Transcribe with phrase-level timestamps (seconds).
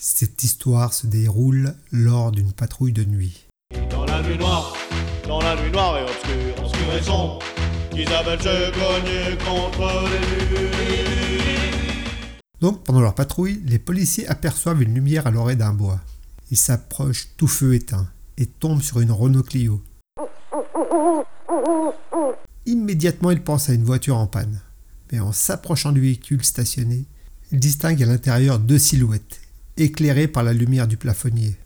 [0.00, 3.48] Cette histoire se déroule lors d'une patrouille de nuit.
[3.90, 4.76] Dans la nuit noire,
[5.26, 7.40] dans la nuit noire et obscure, obscure et sombre,
[7.96, 10.70] Isabelle se cognait contre les murs.
[12.60, 15.98] Donc, pendant leur patrouille, les policiers aperçoivent une lumière à l'oreille d'un bois.
[16.52, 18.06] Ils s'approchent tout feu éteint
[18.36, 19.82] et tombent sur une Renault Clio.
[22.66, 24.60] Immédiatement, ils pensent à une voiture en panne.
[25.10, 27.04] Mais en s'approchant du véhicule stationné,
[27.50, 29.40] ils distinguent à l'intérieur deux silhouettes,
[29.78, 31.56] éclairées par la lumière du plafonnier.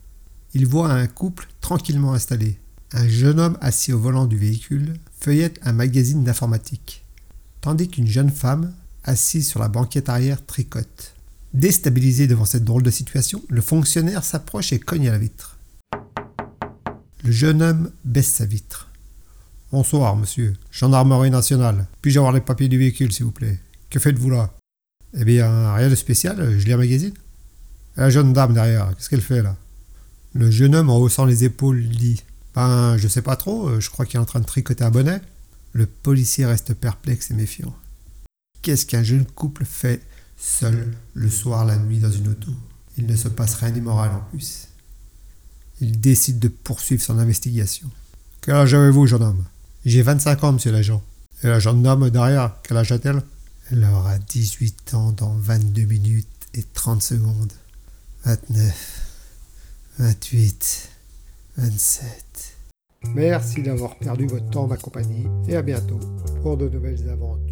[0.55, 2.59] Ils voient un couple tranquillement installé.
[2.93, 7.05] Un jeune homme assis au volant du véhicule feuillette un magazine d'informatique,
[7.61, 8.73] tandis qu'une jeune femme,
[9.05, 11.15] assise sur la banquette arrière, tricote.
[11.55, 15.59] Déstabilisé devant cette drôle de situation, le fonctionnaire s'approche et cogne à la vitre.
[17.25, 18.89] Le jeune homme baisse sa vitre.
[19.71, 20.55] Bonsoir, monsieur.
[20.71, 21.87] Gendarmerie nationale.
[22.03, 23.59] Puis-je avoir les papiers du véhicule, s'il vous plaît?
[23.91, 24.53] Que faites-vous là?
[25.15, 27.15] Eh bien, rien de spécial, je lis un magazine.
[27.97, 29.57] La jeune dame derrière, qu'est-ce qu'elle fait là?
[30.35, 32.23] Le jeune homme, en haussant les épaules, dit
[32.55, 35.21] Ben, je sais pas trop, je crois qu'il est en train de tricoter un bonnet.
[35.73, 37.75] Le policier reste perplexe et méfiant.
[38.63, 40.01] Qu'est-ce qu'un jeune couple fait
[40.39, 42.51] seul le soir, la nuit, dans une auto?
[42.97, 44.69] Il ne se passe rien d'immoral en plus.
[45.81, 47.91] Il décide de poursuivre son investigation.
[48.41, 49.45] Quel âge avez-vous, jeune homme?
[49.85, 51.03] J'ai 25 ans, monsieur l'agent.
[51.43, 53.23] Et la gendarme derrière, quel âge a-t-elle?
[53.71, 57.53] Elle aura 18 ans dans 22 minutes et 30 secondes.
[58.25, 58.73] 29,
[59.99, 60.91] 28,
[61.57, 62.57] 27.
[63.17, 65.99] Merci d'avoir perdu votre temps, ma compagnie, et à bientôt
[66.41, 67.52] pour de nouvelles aventures.